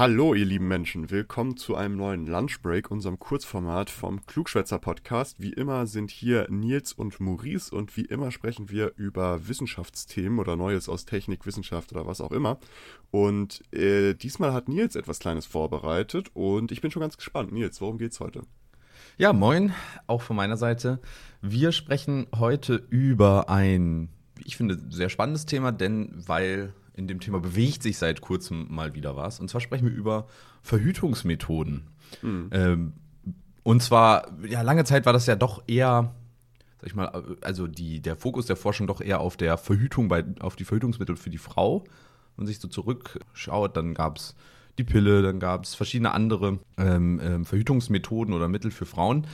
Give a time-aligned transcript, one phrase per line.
[0.00, 1.10] Hallo, ihr lieben Menschen.
[1.10, 5.42] Willkommen zu einem neuen Lunchbreak, unserem Kurzformat vom Klugschwätzer Podcast.
[5.42, 10.56] Wie immer sind hier Nils und Maurice und wie immer sprechen wir über Wissenschaftsthemen oder
[10.56, 12.58] Neues aus Technik, Wissenschaft oder was auch immer.
[13.10, 17.52] Und äh, diesmal hat Nils etwas Kleines vorbereitet und ich bin schon ganz gespannt.
[17.52, 18.44] Nils, worum geht's heute?
[19.18, 19.74] Ja, moin,
[20.06, 20.98] auch von meiner Seite.
[21.42, 24.08] Wir sprechen heute über ein,
[24.46, 28.94] ich finde, sehr spannendes Thema, denn weil in dem Thema bewegt sich seit kurzem mal
[28.94, 29.40] wieder was.
[29.40, 30.26] Und zwar sprechen wir über
[30.62, 31.88] Verhütungsmethoden.
[32.20, 32.48] Mhm.
[32.52, 32.92] Ähm,
[33.62, 36.14] und zwar, ja, lange Zeit war das ja doch eher,
[36.78, 40.24] sag ich mal, also die, der Fokus der Forschung doch eher auf der Verhütung, bei,
[40.40, 41.84] auf die Verhütungsmittel für die Frau.
[42.36, 44.34] Wenn man sich so zurückschaut, dann gab es
[44.78, 49.26] die Pille, dann gab es verschiedene andere ähm, ähm, Verhütungsmethoden oder Mittel für Frauen.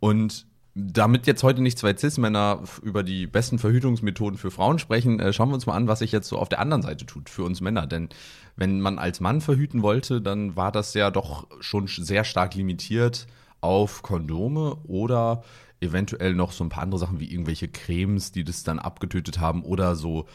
[0.00, 0.46] Und
[0.78, 5.48] damit jetzt heute nicht zwei Cis-Männer über die besten Verhütungsmethoden für Frauen sprechen, äh, schauen
[5.48, 7.62] wir uns mal an, was sich jetzt so auf der anderen Seite tut für uns
[7.62, 7.86] Männer.
[7.86, 8.10] Denn
[8.56, 13.26] wenn man als Mann verhüten wollte, dann war das ja doch schon sehr stark limitiert
[13.62, 15.42] auf Kondome oder
[15.80, 19.62] eventuell noch so ein paar andere Sachen wie irgendwelche Cremes, die das dann abgetötet haben
[19.62, 20.26] oder so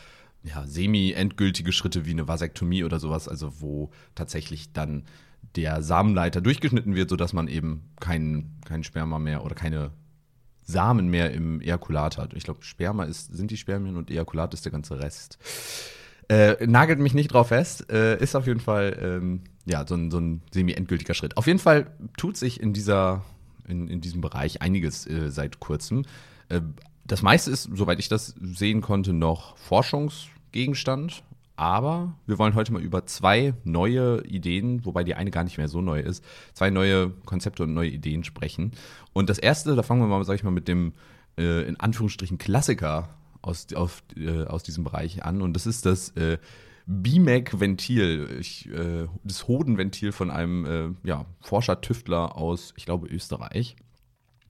[0.42, 5.03] ja, semi-endgültige Schritte wie eine Vasektomie oder sowas, also wo tatsächlich dann
[5.56, 9.92] der Samenleiter durchgeschnitten wird, sodass man eben kein, kein Sperma mehr oder keine
[10.72, 12.33] Samen mehr im Ejakulat hat.
[12.33, 15.38] Ich glaube, Sperma ist, sind die Spermien und Ejakulat ist der ganze Rest.
[16.30, 20.11] Äh, nagelt mich nicht drauf fest, äh, ist auf jeden Fall ähm, ja, so ein,
[20.11, 21.38] so ein semi-endgültiger Schritt.
[21.38, 23.23] Auf jeden Fall tut sich in, dieser,
[23.67, 26.05] in, in diesem Bereich einiges äh, seit kurzem.
[26.50, 26.61] Äh,
[27.06, 31.23] das meiste ist, soweit ich das sehen konnte, noch Forschungsgegenstand.
[31.62, 35.68] Aber wir wollen heute mal über zwei neue Ideen, wobei die eine gar nicht mehr
[35.68, 38.72] so neu ist, zwei neue Konzepte und neue Ideen sprechen.
[39.14, 40.94] Und das erste, da fangen wir mal, sag ich mal, mit dem
[41.38, 43.09] äh, in Anführungsstrichen Klassiker
[43.44, 45.44] aus, auf, äh, aus diesem Bereich an.
[45.44, 46.40] Und das ist das äh,
[46.88, 48.41] BMAC-Ventil,
[48.74, 53.75] äh, das Hodenventil von einem äh, ja, Forscher-Tüftler aus, ich glaube, Österreich.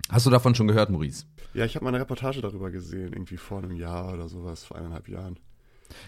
[0.07, 1.25] Hast du davon schon gehört, Maurice?
[1.53, 4.77] Ja, ich habe mal eine Reportage darüber gesehen, irgendwie vor einem Jahr oder sowas, vor
[4.77, 5.37] eineinhalb Jahren.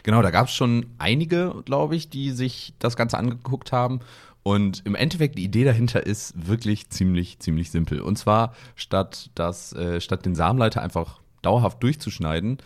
[0.04, 4.00] Genau, da gab es schon einige, glaube ich, die sich das Ganze angeguckt haben.
[4.44, 8.02] Und im Endeffekt, die Idee dahinter ist wirklich ziemlich, ziemlich simpel.
[8.02, 12.58] Und zwar, statt, das, äh, statt den Samenleiter einfach dauerhaft durchzuschneiden,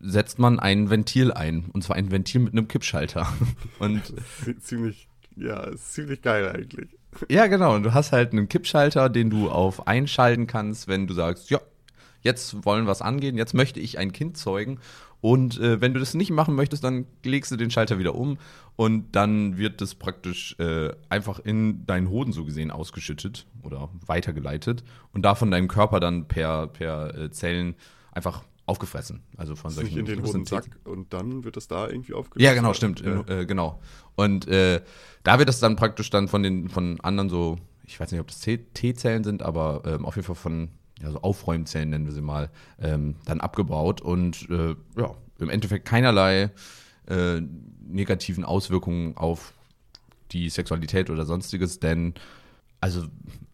[0.00, 1.66] setzt man ein Ventil ein.
[1.72, 3.26] Und zwar ein Ventil mit einem Kippschalter.
[3.78, 4.14] Und
[4.60, 6.88] ziemlich, ja, ist ziemlich geil eigentlich.
[7.30, 7.74] Ja, genau.
[7.74, 11.58] Und du hast halt einen Kippschalter, den du auf einschalten kannst, wenn du sagst, ja,
[12.20, 14.78] jetzt wollen wir es angehen, jetzt möchte ich ein Kind zeugen.
[15.20, 18.38] Und äh, wenn du das nicht machen möchtest, dann legst du den Schalter wieder um
[18.76, 24.84] und dann wird das praktisch äh, einfach in deinen Hoden so gesehen ausgeschüttet oder weitergeleitet
[25.12, 27.74] und davon deinem Körper dann per, per äh, Zellen
[28.12, 29.22] einfach aufgefressen.
[29.36, 32.44] Also von solchen in den Hodensack und dann wird das da irgendwie aufgelöst.
[32.44, 33.20] Ja, genau, stimmt, ja.
[33.20, 33.80] In, äh, genau.
[34.14, 34.82] Und äh,
[35.24, 38.28] da wird das dann praktisch dann von den von anderen so, ich weiß nicht, ob
[38.28, 40.68] das T-Zellen sind, aber ähm, auf jeden Fall von
[41.02, 42.50] ja, so Aufräumzellen nennen wir sie mal,
[42.80, 46.50] ähm, dann abgebaut und äh, ja, im Endeffekt keinerlei
[47.06, 47.40] äh,
[47.80, 49.54] negativen Auswirkungen auf
[50.32, 52.14] die Sexualität oder sonstiges, denn
[52.80, 53.04] also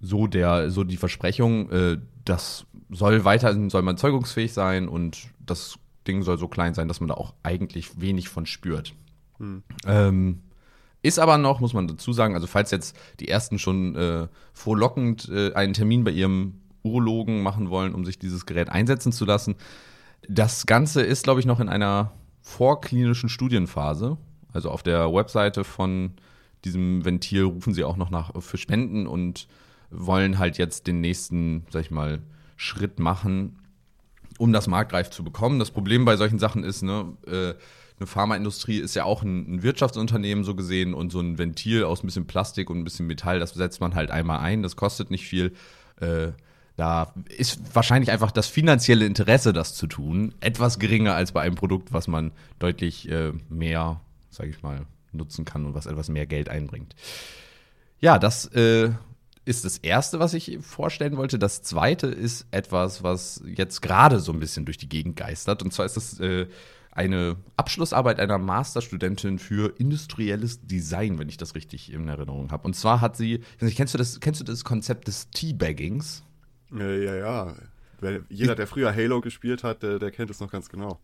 [0.01, 5.79] so der, so die Versprechung, äh, das soll weiter, soll man zeugungsfähig sein und das
[6.07, 8.95] Ding soll so klein sein, dass man da auch eigentlich wenig von spürt.
[9.39, 9.63] Hm.
[9.87, 10.43] Ähm,
[11.03, 15.29] ist aber noch, muss man dazu sagen, also falls jetzt die ersten schon äh, frohlockend
[15.29, 19.57] äh, einen Termin bei ihrem Urologen machen wollen, um sich dieses Gerät einsetzen zu lassen.
[20.29, 22.13] Das Ganze ist, glaube ich, noch in einer
[22.43, 24.19] vorklinischen Studienphase.
[24.53, 26.13] Also auf der Webseite von
[26.65, 29.49] diesem Ventil rufen sie auch noch nach für Spenden und
[29.91, 32.21] wollen halt jetzt den nächsten, sag ich mal,
[32.57, 33.59] Schritt machen,
[34.39, 35.59] um das marktreif zu bekommen.
[35.59, 37.55] Das Problem bei solchen Sachen ist, ne, äh,
[37.99, 42.03] eine Pharmaindustrie ist ja auch ein, ein, Wirtschaftsunternehmen so gesehen und so ein Ventil aus
[42.03, 45.11] ein bisschen Plastik und ein bisschen Metall, das setzt man halt einmal ein, das kostet
[45.11, 45.53] nicht viel.
[46.01, 46.33] Äh,
[46.77, 51.55] da ist wahrscheinlich einfach das finanzielle Interesse, das zu tun, etwas geringer als bei einem
[51.55, 54.01] Produkt, was man deutlich äh, mehr,
[54.31, 56.97] sage ich mal, nutzen kann und was etwas mehr Geld einbringt.
[58.01, 58.91] Ja, das äh,
[59.45, 61.39] ist das Erste, was ich vorstellen wollte.
[61.39, 65.63] Das Zweite ist etwas, was jetzt gerade so ein bisschen durch die Gegend geistert.
[65.63, 66.47] Und zwar ist das äh,
[66.91, 72.65] eine Abschlussarbeit einer Masterstudentin für industrielles Design, wenn ich das richtig in Erinnerung habe.
[72.65, 76.23] Und zwar hat sie, kennst du das, kennst du das Konzept des Teabaggings?
[76.79, 77.55] Äh, ja, ja.
[78.29, 80.99] Jeder, der früher Halo gespielt hat, der, der kennt es noch ganz genau.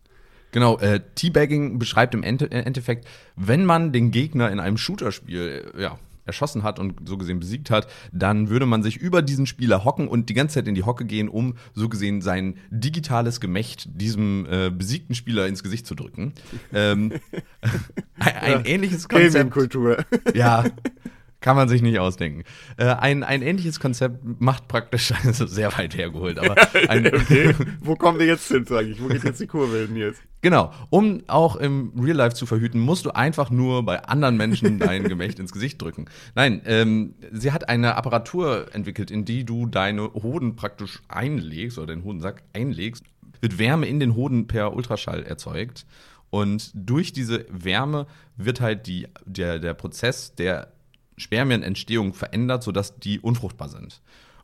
[0.51, 5.97] Genau, äh, Teabagging beschreibt im Ende, Endeffekt, wenn man den Gegner in einem Shooterspiel ja,
[6.25, 10.07] erschossen hat und so gesehen besiegt hat, dann würde man sich über diesen Spieler hocken
[10.07, 14.45] und die ganze Zeit in die Hocke gehen, um so gesehen sein digitales Gemächt diesem
[14.49, 16.33] äh, besiegten Spieler ins Gesicht zu drücken.
[16.73, 17.13] ähm,
[18.19, 19.51] ein, ein ja, ähnliches Konzept.
[19.51, 20.05] Kultur.
[20.33, 20.65] Ja,
[21.41, 22.43] Kann man sich nicht ausdenken.
[22.77, 26.55] Äh, ein, ein ähnliches Konzept macht praktisch, also sehr weit hergeholt, aber
[26.87, 29.01] ein, okay, wo kommen wir jetzt hin, sage ich?
[29.01, 30.21] Wo geht jetzt die Kurve hin jetzt?
[30.41, 34.77] Genau, um auch im Real Life zu verhüten, musst du einfach nur bei anderen Menschen
[34.79, 36.05] dein Gemächt ins Gesicht drücken.
[36.35, 41.93] Nein, ähm, sie hat eine Apparatur entwickelt, in die du deine Hoden praktisch einlegst oder
[41.93, 43.03] den Hodensack einlegst,
[43.39, 45.85] wird Wärme in den Hoden per Ultraschall erzeugt.
[46.29, 48.05] Und durch diese Wärme
[48.37, 50.71] wird halt die, der, der Prozess der
[51.21, 54.01] Spermienentstehung verändert, sodass die unfruchtbar sind.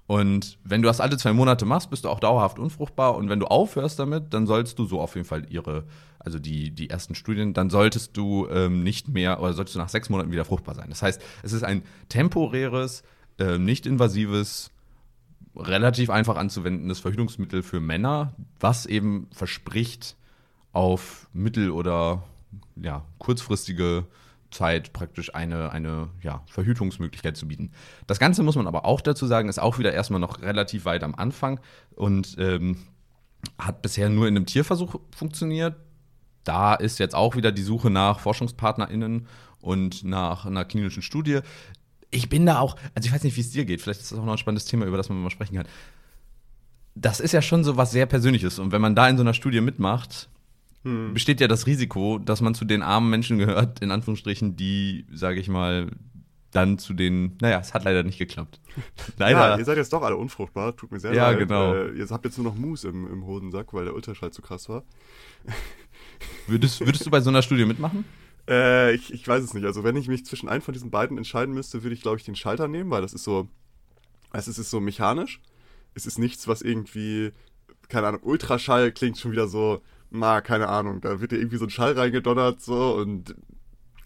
[0.07, 3.15] Und wenn du das alle zwei Monate machst, bist du auch dauerhaft unfruchtbar.
[3.15, 5.83] Und wenn du aufhörst damit, dann sollst du so auf jeden Fall ihre,
[6.17, 9.89] also die, die ersten Studien, dann solltest du ähm, nicht mehr oder solltest du nach
[9.89, 10.87] sechs Monaten wieder fruchtbar sein.
[10.89, 13.03] Das heißt, es ist ein temporäres,
[13.37, 14.71] äh, nicht invasives,
[15.57, 20.15] relativ einfach anzuwendendes Verhütungsmittel für Männer, was eben verspricht,
[20.71, 22.23] auf mittel- oder
[22.75, 24.05] ja, kurzfristige
[24.51, 27.71] Zeit praktisch eine, eine ja, Verhütungsmöglichkeit zu bieten.
[28.07, 31.03] Das Ganze muss man aber auch dazu sagen, ist auch wieder erstmal noch relativ weit
[31.03, 31.59] am Anfang
[31.95, 32.77] und ähm,
[33.57, 35.75] hat bisher nur in einem Tierversuch funktioniert.
[36.43, 39.27] Da ist jetzt auch wieder die Suche nach ForschungspartnerInnen
[39.61, 41.41] und nach einer klinischen Studie.
[42.09, 44.19] Ich bin da auch, also ich weiß nicht, wie es dir geht, vielleicht ist das
[44.19, 45.67] auch noch ein spannendes Thema, über das man mal sprechen kann.
[46.95, 49.33] Das ist ja schon so was sehr Persönliches und wenn man da in so einer
[49.33, 50.29] Studie mitmacht,
[50.87, 51.13] hm.
[51.13, 55.39] besteht ja das Risiko, dass man zu den armen Menschen gehört, in Anführungsstrichen, die, sage
[55.39, 55.91] ich mal,
[56.51, 58.59] dann zu den, naja, es hat leider nicht geklappt.
[59.17, 59.39] Leider.
[59.39, 61.39] Ja, ihr seid jetzt doch alle unfruchtbar, tut mir sehr ja, leid.
[61.39, 61.73] Ja, genau.
[61.73, 64.69] Äh, ihr habt jetzt nur noch Mus im, im Hodensack, weil der Ultraschall zu krass
[64.69, 64.83] war.
[66.47, 68.05] Würdest, würdest du bei so einer Studie mitmachen?
[68.49, 69.65] Äh, ich, ich weiß es nicht.
[69.65, 72.23] Also wenn ich mich zwischen einem von diesen beiden entscheiden müsste, würde ich, glaube ich,
[72.23, 73.49] den Schalter nehmen, weil das ist so,
[74.31, 75.41] es ist so mechanisch.
[75.93, 77.31] Es ist nichts, was irgendwie,
[77.89, 81.65] keine Ahnung, Ultraschall klingt schon wieder so, na, keine Ahnung, da wird dir irgendwie so
[81.65, 83.35] ein Schall reingedonnert so und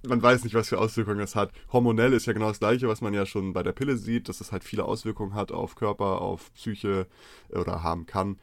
[0.07, 1.51] man weiß nicht, was für Auswirkungen das hat.
[1.71, 4.41] Hormonell ist ja genau das gleiche, was man ja schon bei der Pille sieht, dass
[4.41, 7.07] es halt viele Auswirkungen hat auf Körper, auf Psyche
[7.49, 8.39] äh, oder haben kann.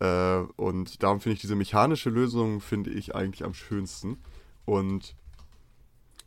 [0.00, 4.18] Äh, und darum finde ich diese mechanische Lösung, finde ich eigentlich am schönsten.
[4.64, 5.14] Und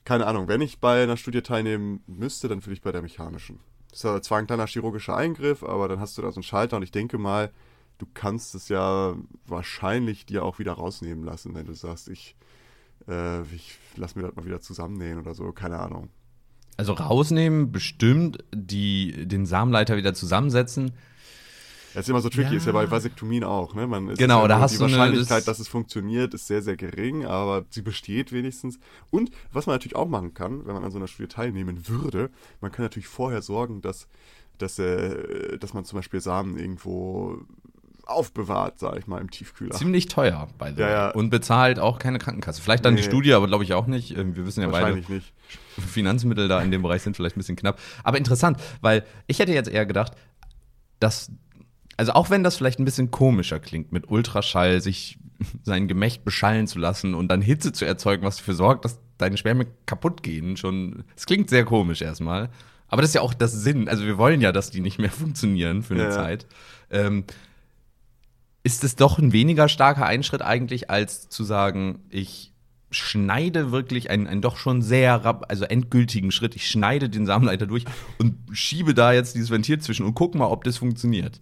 [0.06, 3.60] keine Ahnung, wenn ich bei einer Studie teilnehmen müsste, dann würde ich bei der mechanischen.
[3.92, 6.78] Das ist zwar ein kleiner chirurgischer Eingriff, aber dann hast du da so einen Schalter
[6.78, 7.52] und ich denke mal,
[7.98, 9.16] du kannst es ja
[9.46, 12.36] wahrscheinlich dir auch wieder rausnehmen lassen, wenn du sagst, ich,
[13.08, 16.10] äh, ich lass mir das mal wieder zusammennähen oder so, keine Ahnung.
[16.78, 20.94] Also rausnehmen, bestimmt, die, den Samenleiter wieder zusammensetzen.
[21.98, 22.58] Das ist immer so tricky, ja.
[22.58, 23.88] ist ja bei Vasektomien auch, ne?
[23.88, 26.62] Man, genau, ja da hast die du Wahrscheinlichkeit, eine, das dass es funktioniert, ist sehr,
[26.62, 28.78] sehr gering, aber sie besteht wenigstens.
[29.10, 32.30] Und was man natürlich auch machen kann, wenn man an so einer Studie teilnehmen würde,
[32.62, 34.08] man kann natürlich vorher sorgen, dass,
[34.60, 37.40] dass, äh, dass man zum Beispiel Samen irgendwo
[38.10, 39.76] aufbewahrt, sag ich mal, im Tiefkühler.
[39.76, 41.10] Ziemlich teuer, bei ja, ja.
[41.12, 42.62] Und bezahlt auch keine Krankenkasse.
[42.62, 43.02] Vielleicht dann nee.
[43.02, 44.18] die Studie, aber glaube ich auch nicht.
[44.18, 45.34] Ähm, wir wissen ja beide, nicht.
[45.78, 47.80] Finanzmittel da in dem Bereich sind vielleicht ein bisschen knapp.
[48.04, 50.14] Aber interessant, weil ich hätte jetzt eher gedacht,
[51.00, 51.32] dass,
[51.98, 55.20] also auch wenn das vielleicht ein bisschen komischer klingt, mit Ultraschall sich
[55.64, 59.38] sein Gemächt beschallen zu lassen und dann Hitze zu erzeugen, was dafür sorgt, dass deine
[59.38, 62.50] Spermien kaputt gehen, schon, es klingt sehr komisch erstmal.
[62.88, 63.90] Aber das ist ja auch das Sinn.
[63.90, 66.46] Also wir wollen ja, dass die nicht mehr funktionieren für eine ja, Zeit.
[66.90, 67.26] Ähm,
[68.68, 72.52] ist es doch ein weniger starker Einschritt eigentlich, als zu sagen, ich
[72.92, 76.54] schneide wirklich einen, einen doch schon sehr, also endgültigen Schritt.
[76.58, 77.86] Ich schneide den Samenleiter durch
[78.20, 81.40] und schiebe da jetzt dieses Ventil zwischen und guck mal, ob das funktioniert.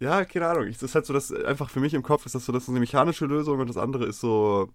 [0.00, 0.66] Ja, keine Ahnung.
[0.66, 2.68] Das ist halt so, dass einfach für mich im Kopf ist das so, das ist
[2.68, 4.68] eine mechanische Lösung und das andere ist so,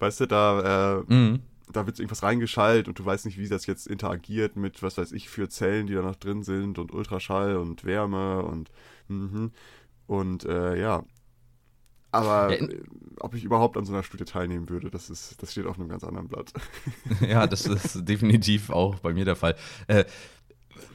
[0.00, 1.40] weißt du, da, äh, mhm.
[1.72, 5.12] da wird irgendwas reingeschaltet und du weißt nicht, wie das jetzt interagiert mit, was weiß
[5.12, 8.70] ich, für Zellen, die da noch drin sind und Ultraschall und Wärme und,
[9.08, 9.52] mhm.
[10.08, 11.04] Und äh, ja,
[12.10, 12.66] aber ja,
[13.20, 15.88] ob ich überhaupt an so einer Studie teilnehmen würde, das, ist, das steht auf einem
[15.88, 16.52] ganz anderen Blatt.
[17.20, 19.54] ja, das ist definitiv auch bei mir der Fall.
[19.86, 20.04] Äh,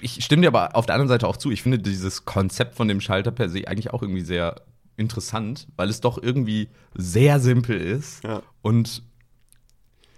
[0.01, 1.51] ich stimme dir aber auf der anderen Seite auch zu.
[1.51, 4.61] Ich finde dieses Konzept von dem Schalter per se eigentlich auch irgendwie sehr
[4.97, 8.41] interessant, weil es doch irgendwie sehr simpel ist ja.
[8.61, 9.03] und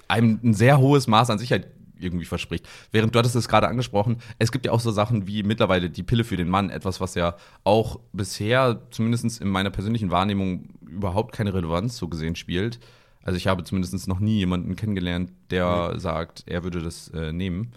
[0.07, 1.67] einem ein sehr hohes Maß an Sicherheit
[1.99, 2.67] irgendwie verspricht.
[2.91, 6.03] Während du hattest es gerade angesprochen, es gibt ja auch so Sachen wie mittlerweile die
[6.03, 11.33] Pille für den Mann, etwas, was ja auch bisher, zumindest in meiner persönlichen Wahrnehmung, überhaupt
[11.33, 12.79] keine Relevanz so gesehen spielt.
[13.23, 15.99] Also ich habe zumindest noch nie jemanden kennengelernt, der mhm.
[15.99, 17.73] sagt, er würde das äh, nehmen.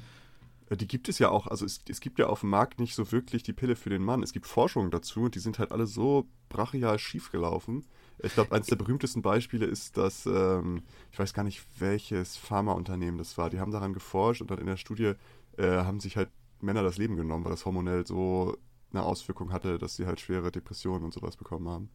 [0.69, 2.95] Äh, die gibt es ja auch, also es, es, gibt ja auf dem Markt nicht
[2.95, 4.23] so wirklich die Pille für den Mann.
[4.23, 7.85] Es gibt Forschungen dazu und die sind halt alle so brachial schiefgelaufen.
[8.23, 10.83] Ich glaube, eines der berühmtesten Beispiele ist, dass, ähm,
[11.13, 13.51] ich weiß gar nicht, welches Pharmaunternehmen das war.
[13.51, 15.13] Die haben daran geforscht und dann in der Studie
[15.57, 16.29] äh, haben sich halt
[16.61, 18.57] Männer das Leben genommen, weil das hormonell so
[18.93, 21.91] eine Auswirkung hatte, dass sie halt schwere Depressionen und sowas bekommen haben.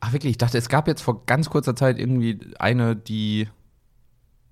[0.00, 3.48] Ach wirklich, ich dachte, es gab jetzt vor ganz kurzer Zeit irgendwie eine, die,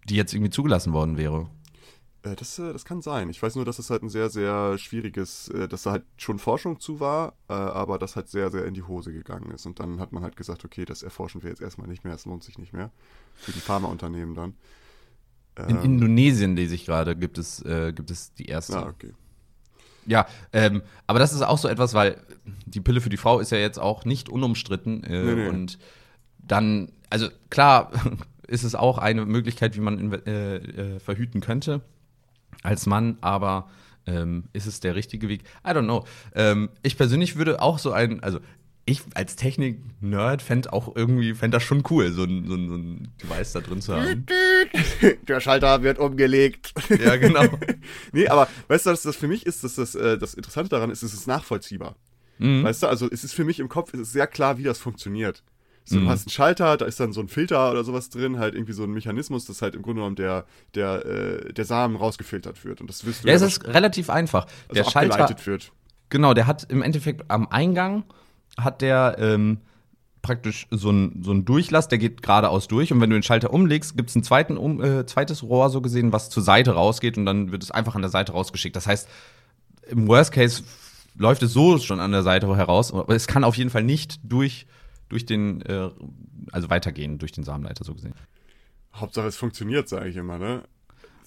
[0.08, 1.48] die jetzt irgendwie zugelassen worden wäre.
[2.22, 3.30] Äh, das, äh, das kann sein.
[3.30, 6.38] Ich weiß nur, dass es halt ein sehr, sehr schwieriges, äh, dass da halt schon
[6.38, 9.66] Forschung zu war, aber das halt sehr, sehr in die Hose gegangen ist.
[9.66, 12.26] Und dann hat man halt gesagt, okay, das erforschen wir jetzt erstmal nicht mehr, es
[12.26, 12.90] lohnt sich nicht mehr.
[13.34, 14.54] Für die Pharmaunternehmen dann.
[15.68, 18.78] In Ähm, Indonesien lese ich gerade, gibt es, äh, gibt es die erste.
[18.78, 19.12] Ah, okay.
[20.06, 22.22] Ja, ähm, aber das ist auch so etwas, weil
[22.66, 25.02] die Pille für die Frau ist ja jetzt auch nicht unumstritten.
[25.04, 25.48] Äh, Nee, nee.
[25.48, 25.78] Und
[26.38, 27.90] dann, also klar
[28.46, 31.82] ist es auch eine Möglichkeit, wie man äh, verhüten könnte
[32.62, 33.68] als Mann, aber
[34.06, 35.42] ähm, ist es der richtige Weg?
[35.66, 36.04] I don't know.
[36.34, 38.40] Ähm, ich persönlich würde auch so ein, also
[38.86, 42.74] ich als Technik-Nerd fände auch irgendwie, fände das schon cool, so ein, so, ein, so
[42.74, 44.26] ein Device da drin zu haben.
[45.28, 46.72] Der Schalter wird umgelegt.
[46.88, 47.44] ja, genau.
[48.12, 50.90] nee, aber weißt du, was das für mich ist, dass das, äh, das Interessante daran
[50.90, 51.96] ist, es ist nachvollziehbar.
[52.38, 52.64] Mhm.
[52.64, 54.78] Weißt du, also es ist für mich im Kopf, es ist sehr klar, wie das
[54.78, 55.42] funktioniert.
[55.90, 56.04] So, Mhm.
[56.04, 58.72] Du hast einen Schalter, da ist dann so ein Filter oder sowas drin, halt irgendwie
[58.72, 60.44] so ein Mechanismus, dass halt im Grunde genommen der,
[60.74, 62.80] der, äh, der Samen rausgefiltert wird.
[62.80, 64.44] Und das wirst du Ja, es ja ist relativ einfach.
[64.68, 65.72] also der Schalter, abgeleitet wird.
[66.08, 68.04] Genau, der hat im Endeffekt am Eingang
[68.56, 69.58] hat der ähm,
[70.22, 73.52] praktisch so ein, so ein Durchlass, der geht geradeaus durch und wenn du den Schalter
[73.52, 77.16] umlegst, gibt es ein zweiten, um, äh, zweites Rohr so gesehen, was zur Seite rausgeht
[77.16, 78.76] und dann wird es einfach an der Seite rausgeschickt.
[78.76, 79.08] Das heißt,
[79.88, 80.62] im Worst Case
[81.16, 84.20] läuft es so schon an der Seite heraus, aber es kann auf jeden Fall nicht
[84.22, 84.66] durch,
[85.10, 85.90] durch den, äh,
[86.50, 88.14] also weitergehen durch den Samenleiter so gesehen.
[88.94, 90.62] Hauptsache es funktioniert, sage ich immer, ne?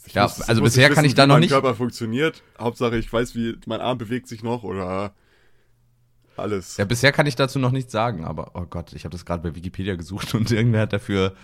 [0.06, 2.42] Ich Ja, also bisher kann ich da noch mein nicht- Körper funktioniert.
[2.60, 5.14] Hauptsache ich weiß, wie mein Arm bewegt sich noch oder
[6.36, 6.78] alles.
[6.78, 9.44] Ja, bisher kann ich dazu noch nichts sagen, aber oh Gott, ich habe das gerade
[9.44, 11.36] bei Wikipedia gesucht und irgendwer hat dafür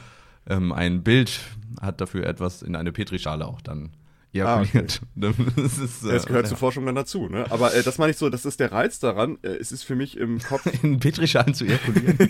[0.48, 1.39] ähm, ein Bild,
[1.79, 3.91] hat dafür etwas in eine Petrischale auch dann
[4.33, 5.01] ejakuliert.
[5.15, 6.50] das ist, Ja, Es gehört ja.
[6.50, 7.45] zur Forschung dann dazu, ne?
[7.50, 9.38] Aber äh, das meine ich so, das ist der Reiz daran.
[9.41, 12.17] Äh, es ist für mich im Kopf, in Petrischalen zu ejakulieren.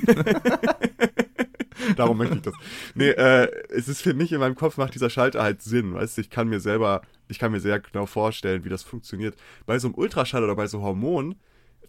[1.95, 2.53] darum möchte ich das.
[2.95, 6.17] Nee, äh, es ist für mich in meinem Kopf macht dieser Schalter halt Sinn, weißt
[6.17, 6.21] du?
[6.21, 9.35] Ich kann mir selber, ich kann mir sehr genau vorstellen, wie das funktioniert.
[9.65, 11.35] Bei so einem Ultraschall oder bei so Hormonen,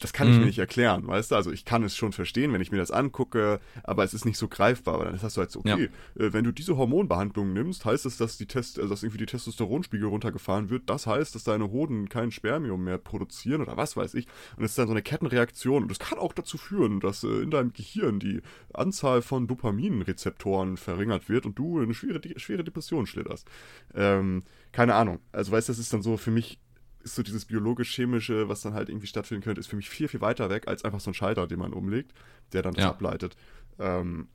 [0.01, 0.41] das kann ich Mhm.
[0.41, 1.37] mir nicht erklären, weißt du?
[1.37, 4.39] Also ich kann es schon verstehen, wenn ich mir das angucke, aber es ist nicht
[4.39, 4.95] so greifbar.
[4.95, 8.17] Aber dann hast du halt so, okay, äh, wenn du diese Hormonbehandlung nimmst, heißt es,
[8.17, 10.89] dass die Test, also dass irgendwie die Testosteronspiegel runtergefahren wird.
[10.91, 14.27] Das heißt, dass deine Hoden kein Spermium mehr produzieren oder was weiß ich.
[14.57, 15.83] Und es ist dann so eine Kettenreaktion.
[15.83, 18.41] Und das kann auch dazu führen, dass äh, in deinem Gehirn die
[18.73, 23.47] Anzahl von Dopaminrezeptoren verringert wird und du in eine schwere, schwere Depression schlitterst.
[23.95, 24.43] Ähm,
[24.73, 25.19] keine Ahnung.
[25.33, 26.59] Also weißt du, das ist dann so für mich
[27.03, 30.21] ist so dieses biologisch-chemische, was dann halt irgendwie stattfinden könnte, ist für mich viel, viel
[30.21, 32.13] weiter weg als einfach so ein Schalter, den man umlegt,
[32.53, 32.91] der dann das Ja.
[32.91, 33.37] ableitet.
[33.79, 34.29] Ähm,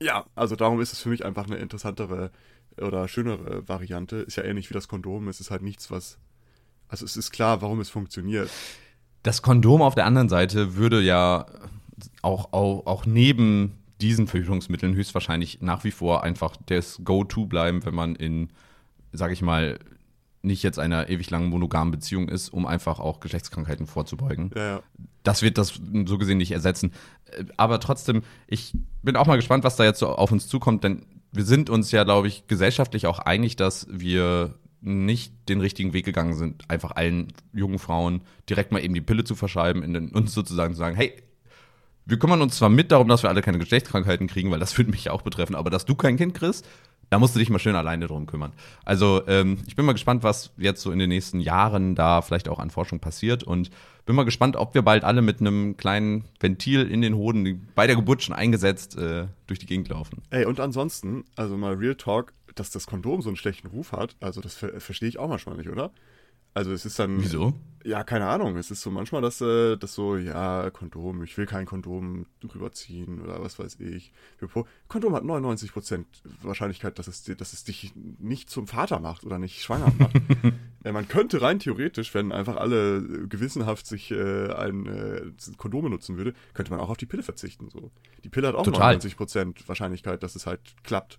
[0.00, 2.30] ja, also darum ist es für mich einfach eine interessantere
[2.78, 4.16] oder schönere Variante.
[4.16, 5.28] Ist ja ähnlich wie das Kondom.
[5.28, 6.18] Es ist halt nichts, was.
[6.88, 8.50] Also es ist klar, warum es funktioniert.
[9.22, 11.46] Das Kondom auf der anderen Seite würde ja
[12.22, 17.94] auch, auch, auch neben diesen Verhütungsmitteln höchstwahrscheinlich nach wie vor einfach das Go-To bleiben, wenn
[17.94, 18.50] man in,
[19.12, 19.78] sag ich mal,
[20.46, 24.50] nicht jetzt einer ewig langen monogamen Beziehung ist, um einfach auch Geschlechtskrankheiten vorzubeugen.
[24.54, 24.82] Ja, ja.
[25.22, 26.92] Das wird das so gesehen nicht ersetzen.
[27.26, 28.72] Äh, Aber trotzdem, ich
[29.02, 31.90] bin auch mal gespannt, was da jetzt so auf uns zukommt, denn wir sind uns
[31.90, 36.92] ja, glaube ich, gesellschaftlich auch einig, dass wir nicht den richtigen Weg gegangen sind, einfach
[36.92, 40.78] allen jungen Frauen direkt mal eben die Pille zu verschreiben, in den, uns sozusagen zu
[40.78, 41.12] sagen, hey,
[42.04, 44.90] wir kümmern uns zwar mit darum, dass wir alle keine Geschlechtskrankheiten kriegen, weil das würde
[44.92, 46.66] mich ja auch betreffen, aber dass du kein Kind kriegst,
[47.10, 48.52] da musst du dich mal schön alleine drum kümmern.
[48.84, 52.48] Also ähm, ich bin mal gespannt, was jetzt so in den nächsten Jahren da vielleicht
[52.48, 53.70] auch an Forschung passiert und
[54.06, 57.86] bin mal gespannt, ob wir bald alle mit einem kleinen Ventil in den Hoden, bei
[57.86, 60.22] der Geburt schon eingesetzt, äh, durch die Gegend laufen.
[60.30, 64.16] Ey, und ansonsten, also mal Real Talk, dass das Kondom so einen schlechten Ruf hat,
[64.20, 65.90] also das ver verstehe ich auch manchmal nicht, oder?
[66.56, 67.20] Also es ist dann.
[67.20, 67.52] Wieso?
[67.84, 68.56] Ja, keine Ahnung.
[68.56, 73.20] Es ist so manchmal, dass äh, das so, ja, Kondom, ich will kein Kondom rüberziehen
[73.20, 74.10] oder was weiß ich.
[74.88, 76.04] Kondom hat 99%
[76.40, 80.16] Wahrscheinlichkeit, dass es, dass es dich nicht zum Vater macht oder nicht schwanger macht.
[80.84, 85.22] äh, man könnte rein theoretisch, wenn einfach alle äh, gewissenhaft sich äh, ein äh,
[85.58, 87.68] Kondom nutzen würde, könnte man auch auf die Pille verzichten.
[87.70, 87.90] So.
[88.24, 88.96] Die Pille hat auch Total.
[88.96, 91.18] 99% Wahrscheinlichkeit, dass es halt klappt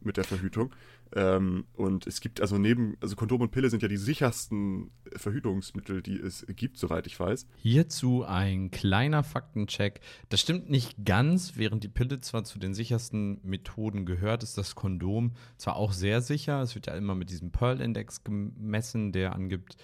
[0.00, 0.72] mit der Verhütung.
[1.14, 6.02] Ähm, und es gibt also neben, also Kondom und Pille sind ja die sichersten Verhütungsmittel,
[6.02, 7.46] die es gibt, soweit ich weiß.
[7.56, 10.00] Hierzu ein kleiner Faktencheck.
[10.30, 11.56] Das stimmt nicht ganz.
[11.56, 16.22] Während die Pille zwar zu den sichersten Methoden gehört, ist das Kondom zwar auch sehr
[16.22, 16.62] sicher.
[16.62, 19.76] Es wird ja immer mit diesem Pearl-Index gemessen, der angibt,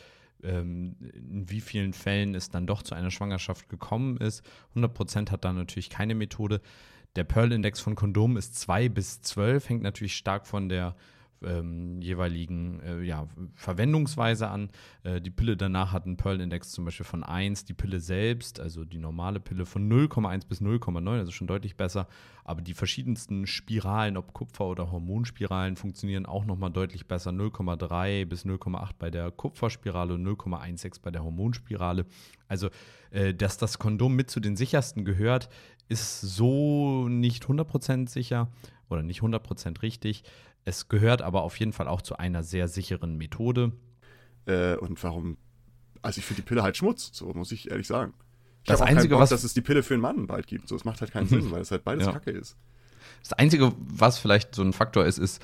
[0.42, 4.42] ähm, in wie vielen Fällen es dann doch zu einer Schwangerschaft gekommen ist.
[4.74, 6.62] 100% hat da natürlich keine Methode.
[7.16, 10.94] Der Pearl-Index von Kondomen ist 2 bis 12, hängt natürlich stark von der
[11.44, 14.70] ähm, jeweiligen äh, ja, Verwendungsweise an.
[15.02, 18.84] Äh, die Pille danach hat einen Pearl-Index zum Beispiel von 1, die Pille selbst, also
[18.84, 22.08] die normale Pille von 0,1 bis 0,9, also schon deutlich besser.
[22.44, 27.30] Aber die verschiedensten Spiralen, ob Kupfer- oder Hormonspiralen, funktionieren auch nochmal deutlich besser.
[27.30, 32.06] 0,3 bis 0,8 bei der Kupferspirale und 0,16 bei der Hormonspirale.
[32.48, 32.70] Also,
[33.10, 35.48] äh, dass das Kondom mit zu den sichersten gehört,
[35.88, 38.48] ist so nicht 100% sicher
[38.88, 40.24] oder nicht 100% richtig.
[40.64, 43.72] Es gehört aber auf jeden Fall auch zu einer sehr sicheren Methode.
[44.46, 45.36] Äh, und warum?
[46.02, 48.14] Also ich finde die Pille halt Schmutz, so muss ich ehrlich sagen.
[48.62, 50.68] Ich das Einzige, Bock, was dass es die Pille für einen Mann bald gibt.
[50.68, 52.12] So, es macht halt keinen Sinn, weil es halt beides Ja.
[52.12, 52.56] Kacke ist.
[53.22, 55.42] Das Einzige, was vielleicht so ein Faktor ist, ist,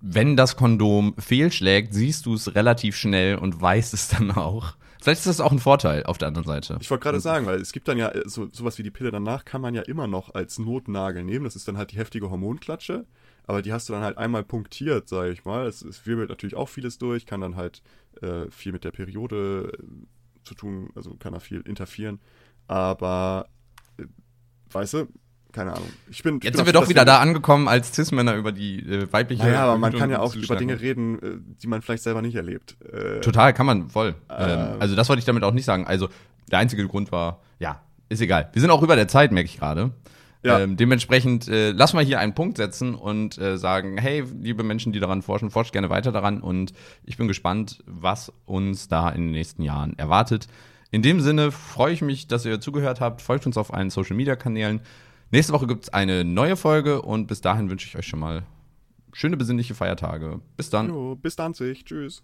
[0.00, 4.74] wenn das Kondom fehlschlägt, siehst du es relativ schnell und weißt es dann auch.
[5.00, 6.78] Vielleicht ist das auch ein Vorteil auf der anderen Seite.
[6.80, 9.10] Ich wollte gerade sagen, weil es gibt dann ja äh, so sowas wie die Pille
[9.10, 11.44] danach kann man ja immer noch als Notnagel nehmen.
[11.44, 13.06] Das ist dann halt die heftige Hormonklatsche,
[13.46, 15.66] aber die hast du dann halt einmal punktiert, sage ich mal.
[15.66, 17.82] Es, es wirbelt natürlich auch vieles durch, kann dann halt
[18.22, 22.20] äh, viel mit der Periode äh, zu tun, also kann da viel interferieren.
[22.66, 23.48] Aber
[23.98, 24.04] äh,
[24.72, 25.06] weißt du,
[25.52, 25.88] keine Ahnung.
[26.10, 28.80] Ich bin, ich Jetzt bin sind wir doch wieder da angekommen, als Cis-Männer über die
[28.80, 29.42] äh, weibliche.
[29.42, 32.34] Naja, aber man kann ja auch über Dinge reden, äh, die man vielleicht selber nicht
[32.34, 32.76] erlebt.
[32.92, 34.14] Äh, Total, kann man voll.
[34.28, 34.50] Ähm.
[34.50, 35.86] Ähm, also das wollte ich damit auch nicht sagen.
[35.86, 36.08] Also
[36.50, 38.50] der einzige Grund war, ja, ist egal.
[38.52, 39.92] Wir sind auch über der Zeit, merke ich gerade.
[40.42, 40.60] Ja.
[40.60, 44.92] Ähm, dementsprechend äh, lass mal hier einen Punkt setzen und äh, sagen, hey, liebe Menschen,
[44.92, 46.72] die daran forschen, forscht gerne weiter daran und
[47.04, 50.46] ich bin gespannt, was uns da in den nächsten Jahren erwartet.
[50.90, 53.22] In dem Sinne freue ich mich, dass ihr zugehört habt.
[53.22, 54.80] Folgt uns auf allen Social Media Kanälen.
[55.30, 58.44] Nächste Woche gibt es eine neue Folge und bis dahin wünsche ich euch schon mal
[59.12, 60.40] schöne besinnliche Feiertage.
[60.56, 60.88] Bis dann.
[60.88, 61.84] Jo, bis Danzig.
[61.84, 62.22] Tschüss.